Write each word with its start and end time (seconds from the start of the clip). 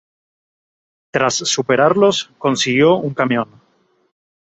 Tras 1.11 1.35
superarlos 1.35 2.31
consiguió 2.39 2.95
un 2.95 3.13
camión. 3.13 3.61